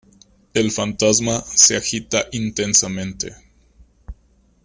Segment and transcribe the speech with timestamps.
[0.55, 3.35] El Fantasma se agita intensamente.